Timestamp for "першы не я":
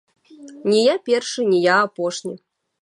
1.11-1.77